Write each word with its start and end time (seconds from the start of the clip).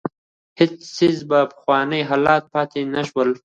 هېڅ 0.59 0.73
څېز 0.95 1.17
په 1.29 1.39
پخواني 1.51 2.01
حالت 2.09 2.43
پاتې 2.53 2.79
نه 2.93 3.01
شول. 3.09 3.29